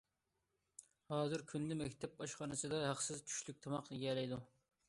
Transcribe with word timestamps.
ھازىر 1.11 1.43
كۈندە 1.51 1.77
مەكتەپ 1.83 2.25
ئاشخانىسىدا 2.25 2.81
ھەقسىز 2.87 3.23
چۈشلۈك 3.29 3.61
تاماق 3.67 3.97
يېيەلەيدۇ. 3.99 4.43